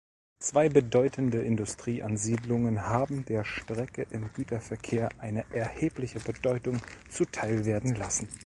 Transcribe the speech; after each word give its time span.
Zwei 0.39 0.67
bedeutende 0.67 1.43
Industrieansiedlungen 1.43 2.87
haben 2.87 3.23
der 3.25 3.43
Strecke 3.45 4.07
im 4.09 4.33
Güterverkehr 4.33 5.09
eine 5.19 5.45
erhebliche 5.51 6.19
Bedeutung 6.19 6.79
zuteilwerden 7.11 7.93
lassen. 7.93 8.27